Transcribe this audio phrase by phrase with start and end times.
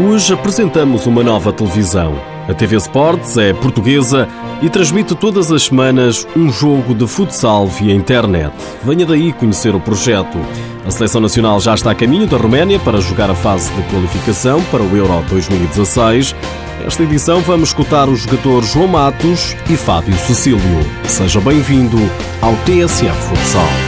[0.00, 2.14] Hoje apresentamos uma nova televisão.
[2.48, 4.28] A TV Sports é portuguesa
[4.62, 8.54] e transmite todas as semanas um jogo de futsal via internet.
[8.84, 10.38] Venha daí conhecer o projeto.
[10.86, 14.62] A Seleção Nacional já está a caminho da Roménia para jogar a fase de qualificação
[14.70, 16.32] para o Euro 2016.
[16.80, 20.60] Nesta edição vamos escutar os jogadores João Matos e Fábio Cecílio.
[21.08, 21.98] Seja bem-vindo
[22.40, 23.87] ao TSF Futsal.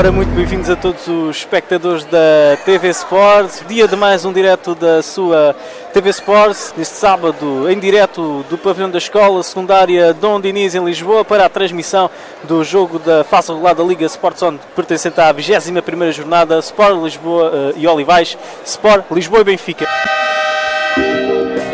[0.00, 3.62] Ora, muito bem-vindos a todos os espectadores da TV Sports.
[3.68, 5.54] Dia de mais um direto da sua
[5.92, 11.22] TV Sports, neste sábado, em direto do pavilhão da escola secundária Dom Diniz, em Lisboa,
[11.22, 12.08] para a transmissão
[12.44, 17.50] do jogo da fase regular da Liga Sport Zone, pertencente à 21 jornada Sport Lisboa
[17.50, 19.86] uh, e Olivais, Sport Lisboa e Benfica.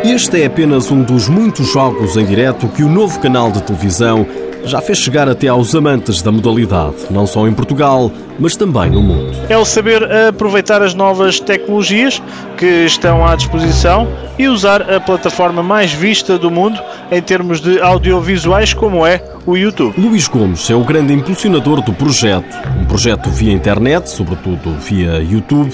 [0.03, 4.27] Este é apenas um dos muitos jogos em direto que o novo canal de televisão
[4.67, 9.01] já fez chegar até aos amantes da modalidade, não só em Portugal, mas também no
[9.01, 9.31] mundo.
[9.49, 12.21] É o saber aproveitar as novas tecnologias
[12.57, 16.79] que estão à disposição e usar a plataforma mais vista do mundo
[17.11, 19.99] em termos de audiovisuais, como é o YouTube.
[19.99, 25.73] Luís Gomes é o grande impulsionador do projeto, um projeto via internet, sobretudo via YouTube,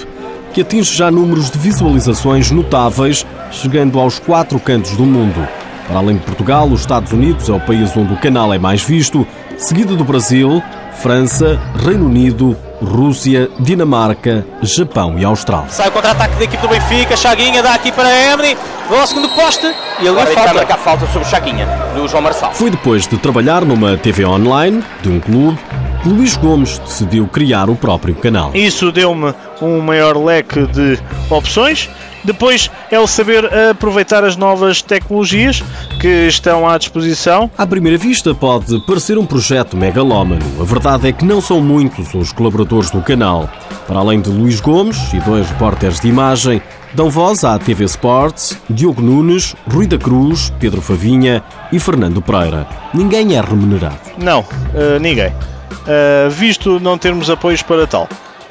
[0.52, 5.63] que atinge já números de visualizações notáveis, chegando aos quatro cantos do mundo.
[5.86, 8.82] Para além de Portugal, os Estados Unidos é o país onde o canal é mais
[8.82, 10.62] visto, seguido do Brasil,
[10.94, 15.68] França, Reino Unido, Rússia, Dinamarca, Japão e Austrália.
[15.68, 18.56] Sai o contra-ataque da equipe do Benfica, Chaguinha dá aqui para Emery,
[18.88, 19.66] vai ao segundo poste
[20.00, 20.54] e ali falta.
[20.54, 22.52] marcar falta sobre Chaguinha, do João Marçal.
[22.52, 25.58] Foi depois de trabalhar numa TV online, de um clube,
[26.02, 28.50] que Luís Gomes decidiu criar o próprio canal.
[28.54, 30.98] Isso deu-me um maior leque de
[31.30, 31.90] opções
[32.24, 35.62] depois é o saber aproveitar as novas tecnologias
[36.00, 37.50] que estão à disposição.
[37.56, 40.44] À primeira vista pode parecer um projeto megalómano.
[40.60, 43.48] A verdade é que não são muitos os colaboradores do canal.
[43.86, 46.62] Para além de Luís Gomes e dois repórteres de imagem,
[46.94, 52.66] dão voz à TV Sports, Diogo Nunes, Rui da Cruz, Pedro Favinha e Fernando Pereira.
[52.94, 53.98] Ninguém é remunerado.
[54.16, 55.28] Não, uh, ninguém.
[55.28, 58.08] Uh, visto não termos apoios para tal.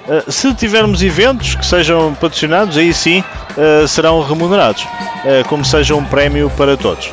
[0.08, 3.24] Uh, se tivermos eventos que sejam patrocinados, aí sim
[3.56, 7.10] uh, serão remunerados, uh, como seja um prémio para todos.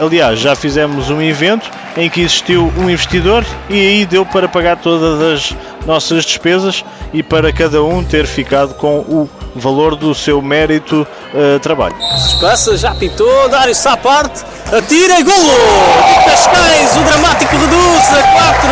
[0.00, 4.76] aliás, já fizemos um evento em que existiu um investidor e aí deu para pagar
[4.76, 10.40] todas as nossas despesas e para cada um ter ficado com o valor do seu
[10.42, 11.06] mérito
[11.62, 11.96] trabalho.
[12.16, 15.50] Espaça, já pitou, Dário Saparte, atira e golo!
[16.24, 18.68] Cascais, o dramático reduz a 4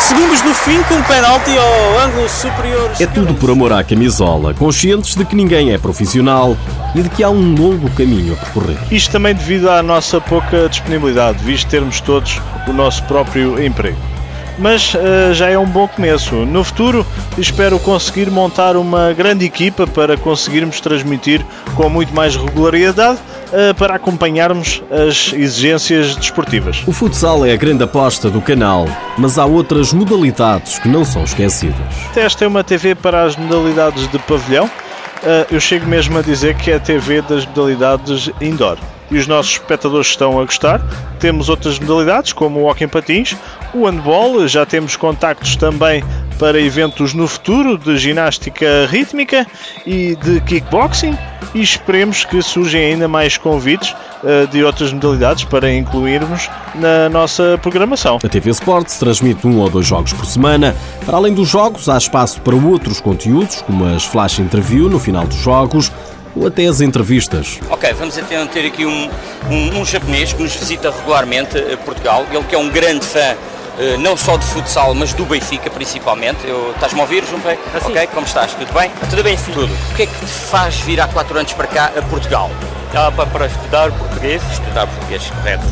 [0.00, 2.90] segundos do fim com um penalti ao ângulo superior.
[2.98, 6.56] É tudo por amor à camisola, conscientes de que ninguém é profissional
[6.94, 8.78] e de que há um longo caminho a percorrer.
[8.90, 14.09] Isto também devido à nossa pouca disponibilidade, visto termos todos o nosso próprio emprego
[14.58, 16.34] mas uh, já é um bom começo.
[16.46, 17.06] No futuro,
[17.38, 21.44] espero conseguir montar uma grande equipa para conseguirmos transmitir
[21.74, 26.82] com muito mais regularidade uh, para acompanharmos as exigências desportivas.
[26.86, 31.24] O futsal é a grande aposta do canal, mas há outras modalidades que não são
[31.24, 31.76] esquecidas.
[32.16, 34.66] Esta é uma TV para as modalidades de pavilhão.
[34.66, 38.78] Uh, eu chego mesmo a dizer que é a TV das modalidades indoor
[39.10, 40.80] e os nossos espectadores estão a gostar.
[41.18, 43.36] Temos outras modalidades, como o em patins,
[43.74, 46.02] o handball, já temos contactos também
[46.38, 49.46] para eventos no futuro de ginástica rítmica
[49.84, 51.16] e de kickboxing
[51.54, 57.58] e esperemos que surjam ainda mais convites uh, de outras modalidades para incluirmos na nossa
[57.60, 58.18] programação.
[58.22, 60.74] A TV Sports transmite um ou dois jogos por semana.
[61.04, 65.26] Para além dos jogos, há espaço para outros conteúdos, como as flash interview no final
[65.26, 65.90] dos jogos,
[66.34, 67.58] ou até as entrevistas.
[67.70, 69.10] Ok, vamos então ter aqui um,
[69.50, 73.36] um, um japonês que nos visita regularmente a Portugal, ele que é um grande fã
[73.80, 76.40] Uh, não só de futsal, mas do Benfica principalmente.
[76.74, 77.58] Estás-me a ouvir, Jumpei?
[77.72, 78.52] Ah, ok, como estás?
[78.52, 78.90] Tudo bem?
[79.08, 79.52] Tudo bem, sim.
[79.52, 79.72] Tudo.
[79.72, 82.50] O que é que te faz vir há 4 anos para cá, a Portugal?
[82.94, 84.42] Ah, para, para estudar português.
[84.52, 85.64] Estudar português, correto.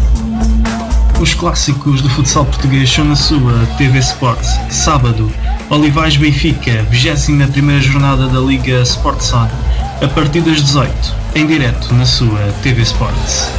[1.21, 4.49] Os clássicos do futsal português são na sua TV Sports.
[4.71, 5.31] Sábado,
[5.69, 9.21] Olivais Benfica, 21 jornada da Liga Sport
[10.00, 10.93] a partir das 18,
[11.35, 13.50] em direto na sua TV Sports.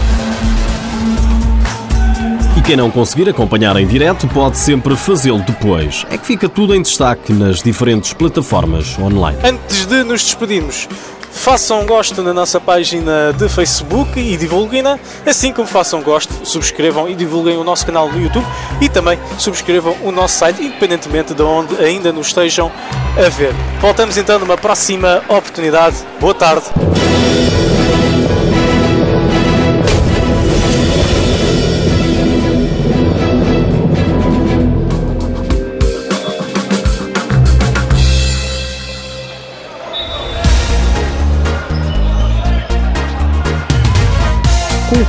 [2.57, 6.05] E quem não conseguir acompanhar em direto pode sempre fazê-lo depois.
[6.09, 9.37] É que fica tudo em destaque nas diferentes plataformas online.
[9.43, 10.87] Antes de nos despedirmos,
[11.31, 17.15] façam gosto na nossa página de Facebook e divulguem-na, assim como façam gosto, subscrevam e
[17.15, 18.45] divulguem o nosso canal no YouTube
[18.81, 22.71] e também subscrevam o nosso site, independentemente de onde ainda nos estejam
[23.17, 23.53] a ver.
[23.79, 25.97] Voltamos então numa próxima oportunidade.
[26.19, 26.65] Boa tarde.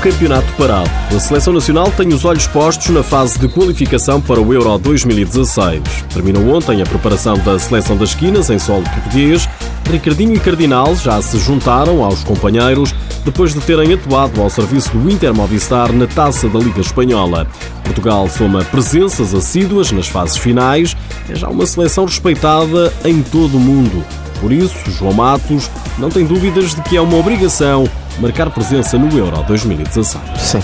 [0.00, 0.90] Campeonato parado.
[1.14, 5.82] A seleção nacional tem os olhos postos na fase de qualificação para o Euro 2016.
[6.12, 9.46] Terminou ontem a preparação da seleção das esquinas em solo português.
[9.90, 12.94] Ricardinho e Cardinal já se juntaram aos companheiros
[13.26, 17.46] depois de terem atuado ao serviço do Inter Movistar na taça da Liga Espanhola.
[17.84, 20.96] Portugal soma presenças assíduas nas fases finais,
[21.28, 24.02] é já uma seleção respeitada em todo o mundo.
[24.40, 25.68] Por isso, João Matos
[25.98, 27.86] não tem dúvidas de que é uma obrigação
[28.20, 30.22] marcar presença no Euro 2016.
[30.38, 30.62] Sim,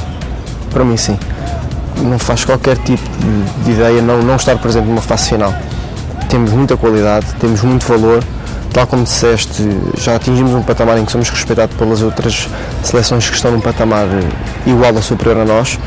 [0.70, 1.18] para mim sim.
[2.02, 3.02] Não faz qualquer tipo
[3.64, 5.54] de ideia não, não estar presente numa fase final.
[6.28, 8.22] Temos muita qualidade, temos muito valor.
[8.72, 9.62] Tal como disseste,
[9.96, 12.46] já atingimos um patamar em que somos respeitados pelas outras
[12.82, 14.06] seleções que estão num patamar
[14.66, 15.78] igual ou superior a nós,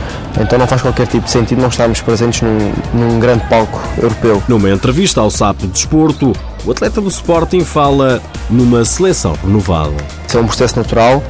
[0.42, 4.42] então não faz qualquer tipo de sentido não estarmos presentes num, num grande palco europeu.
[4.48, 6.34] Numa entrevista ao SAP Desporto,
[6.66, 9.94] o atleta do Sporting fala numa seleção renovada.
[10.34, 11.22] É um processo natural,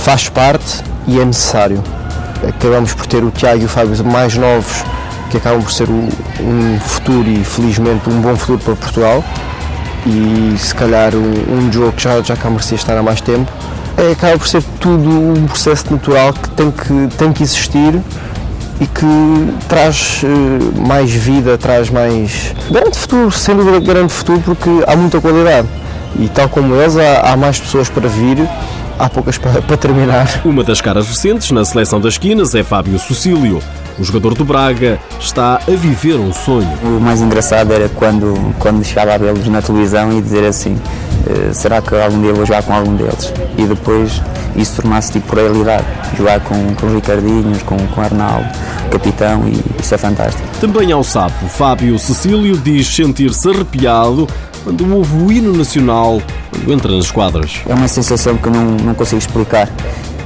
[0.00, 1.82] faz parte e é necessário.
[2.48, 4.82] Acabamos por ter o Tiago e o Fábio mais novos,
[5.30, 9.24] que acabam por ser um futuro e felizmente um bom futuro para Portugal.
[10.06, 13.50] E se calhar um, um jogo que já, já cá merecia estar há mais tempo.
[13.98, 18.00] É, acaba por ser tudo um processo natural que tem que, tem que existir
[18.80, 22.54] e que traz uh, mais vida, traz mais.
[22.70, 25.68] grande futuro, sem dúvida grande futuro, porque há muita qualidade.
[26.18, 28.48] E tal como eles, há, há mais pessoas para vir
[29.00, 30.42] há poucas para, para, terminar.
[30.44, 33.60] Uma das caras recentes na seleção das esquinas é Fábio Sucílio.
[33.98, 36.70] O jogador do Braga está a viver um sonho.
[36.82, 40.78] O mais engraçado era quando, quando chegava a vê-los na televisão e dizer assim:
[41.26, 43.32] eh, será que algum dia vou jogar com algum deles?
[43.56, 44.22] E depois
[44.54, 45.84] isso tornasse tipo realidade.
[46.16, 48.48] Jogar com, com os Ricardinhos, com, com o Arnaldo,
[48.90, 50.46] capitão, e isso é fantástico.
[50.60, 54.26] Também ao sapo, Fábio Cecílio diz sentir-se arrepiado
[54.64, 56.20] quando ouve o hino nacional
[56.50, 57.60] quando entra nas quadras.
[57.68, 59.68] É uma sensação que eu não, não consigo explicar.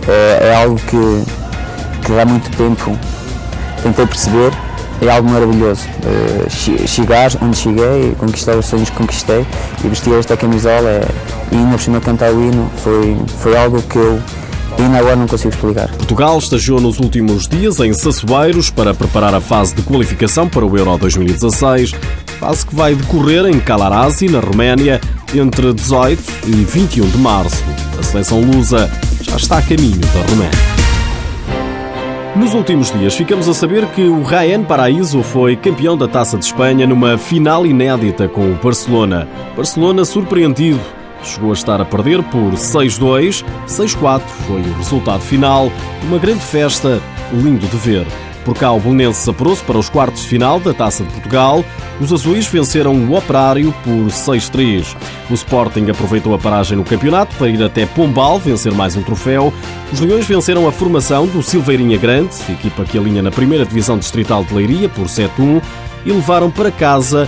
[0.08, 2.96] É, é algo que, que há muito tempo
[3.82, 4.52] tentei perceber.
[5.02, 5.82] É algo maravilhoso.
[6.04, 9.44] Uh, chegar onde cheguei, conquistar os sonhos que conquistei
[9.84, 11.08] e vestir esta camisola é,
[11.52, 14.20] e ainda por cima cantar o hino foi, foi algo que eu
[14.78, 15.88] ainda agora não consigo explicar.
[15.88, 20.78] Portugal estagiou nos últimos dias em Sassueiros para preparar a fase de qualificação para o
[20.78, 21.92] Euro 2016
[22.44, 25.00] fase que vai decorrer em Calarasi, na Roménia,
[25.34, 27.64] entre 18 e 21 de março.
[27.98, 28.90] A seleção lusa
[29.22, 30.74] já está a caminho da Roménia.
[32.36, 36.44] Nos últimos dias ficamos a saber que o Ryan Paraíso foi campeão da Taça de
[36.44, 39.26] Espanha numa final inédita com o Barcelona.
[39.56, 40.80] Barcelona surpreendido.
[41.22, 45.72] Chegou a estar a perder por 6-2, 6-4 foi o resultado final.
[46.02, 47.00] Uma grande festa,
[47.32, 48.06] lindo de ver.
[48.44, 51.64] Por cá, o Belenenses apurou-se para os quartos de final da Taça de Portugal.
[52.00, 54.94] Os azuis venceram o Operário por 6-3.
[55.30, 59.52] O Sporting aproveitou a paragem no campeonato para ir até Pombal vencer mais um troféu.
[59.90, 64.44] Os Leões venceram a formação do Silveirinha Grande, equipa que alinha na primeira divisão distrital
[64.44, 65.62] de Leiria por 7-1,
[66.04, 67.26] e levaram para casa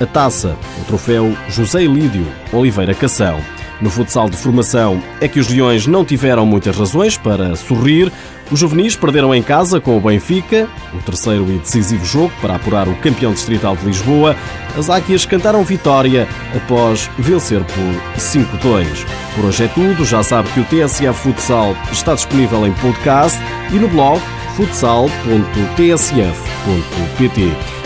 [0.00, 3.55] a taça, o troféu José Lídio Oliveira Cação.
[3.80, 8.10] No futsal de formação é que os Leões não tiveram muitas razões para sorrir.
[8.50, 12.88] Os juvenis perderam em casa com o Benfica, o terceiro e decisivo jogo para apurar
[12.88, 14.36] o campeão distrital de Lisboa.
[14.78, 18.86] As Águias cantaram vitória após vencer por 5-2.
[19.34, 20.04] Por hoje é tudo.
[20.04, 23.38] Já sabe que o TSF Futsal está disponível em podcast
[23.72, 24.22] e no blog
[24.56, 25.12] futsal.tsf.pt.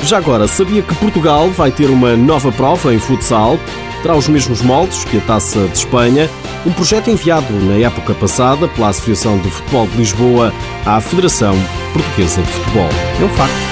[0.04, 3.58] Já agora, sabia que Portugal vai ter uma nova prova em futsal?
[4.02, 6.28] Terá os mesmos moldes que a Taça de Espanha,
[6.66, 10.52] um projeto enviado na época passada pela Associação de Futebol de Lisboa
[10.84, 11.54] à Federação
[11.92, 12.88] Portuguesa de Futebol.
[13.20, 13.69] É um facto.